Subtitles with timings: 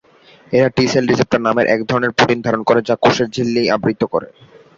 [0.53, 4.27] এরা T cell receptor নামের একধরনের প্রোটিন ধারণ করে যা কোষের ঝিল্লি আবৃত করে।